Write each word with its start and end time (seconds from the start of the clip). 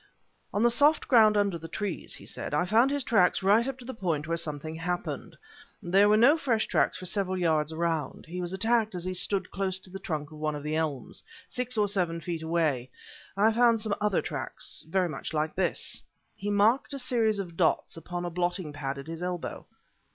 "On 0.51 0.63
the 0.63 0.71
soft 0.71 1.07
ground 1.07 1.37
under 1.37 1.59
the 1.59 1.67
trees," 1.67 2.15
he 2.15 2.25
said, 2.25 2.55
"I 2.55 2.65
found 2.65 2.89
his 2.89 3.03
tracks 3.03 3.43
right 3.43 3.67
up 3.67 3.77
to 3.77 3.85
the 3.85 3.93
point 3.93 4.27
where 4.27 4.35
something 4.35 4.73
happened. 4.73 5.37
There 5.83 6.09
were 6.09 6.17
no 6.17 6.31
other 6.31 6.39
fresh 6.41 6.65
tracks 6.65 6.97
for 6.97 7.05
several 7.05 7.37
yards 7.37 7.71
around. 7.71 8.25
He 8.25 8.41
was 8.41 8.51
attacked 8.51 8.95
as 8.95 9.03
he 9.03 9.13
stood 9.13 9.51
close 9.51 9.77
to 9.81 9.91
the 9.91 9.99
trunk 9.99 10.31
of 10.31 10.39
one 10.39 10.55
of 10.55 10.63
the 10.63 10.75
elms. 10.75 11.21
Six 11.47 11.77
or 11.77 11.87
seven 11.87 12.19
feet 12.19 12.41
away 12.41 12.89
I 13.37 13.51
found 13.53 13.79
some 13.79 13.93
other 14.01 14.23
tracks, 14.23 14.83
very 14.89 15.07
much 15.07 15.35
like 15.35 15.53
this." 15.53 16.01
He 16.35 16.49
marked 16.49 16.95
a 16.95 16.97
series 16.97 17.37
of 17.37 17.55
dots 17.55 17.95
upon 17.95 18.23
the 18.23 18.31
blotting 18.31 18.73
pad 18.73 18.97
at 18.97 19.05
his 19.05 19.21
elbow. 19.21 19.67